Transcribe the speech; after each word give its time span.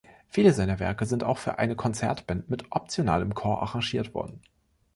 Viele 0.29 0.51
seiner 0.51 0.79
Werke 0.79 1.05
sind 1.05 1.23
auch 1.23 1.37
für 1.37 1.59
eine 1.59 1.75
Konzertband 1.75 2.49
mit 2.49 2.65
optionalem 2.71 3.35
Chor 3.35 3.61
arrangiert 3.61 4.15
worden. 4.15 4.41